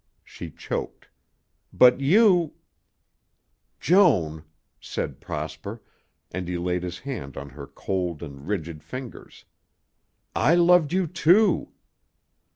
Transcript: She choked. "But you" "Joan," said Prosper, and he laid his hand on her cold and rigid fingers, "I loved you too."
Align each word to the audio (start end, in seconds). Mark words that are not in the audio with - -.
She 0.23 0.49
choked. 0.49 1.09
"But 1.71 1.99
you" 2.01 2.55
"Joan," 3.87 4.45
said 4.79 5.21
Prosper, 5.21 5.79
and 6.31 6.47
he 6.47 6.57
laid 6.57 6.81
his 6.81 6.97
hand 6.97 7.37
on 7.37 7.49
her 7.49 7.67
cold 7.67 8.23
and 8.23 8.47
rigid 8.47 8.81
fingers, 8.83 9.45
"I 10.35 10.55
loved 10.55 10.91
you 10.91 11.05
too." 11.05 11.73